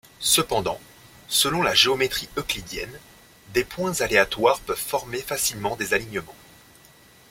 Cependant, 0.19 0.79
selon 1.27 1.61
la 1.61 1.75
géométrie 1.75 2.27
euclidienne, 2.35 2.99
des 3.53 3.63
points 3.63 4.01
aléatoires 4.01 4.59
peuvent 4.61 4.75
former 4.75 5.19
facilement 5.19 5.75
des 5.75 5.93
alignements. 5.93 6.33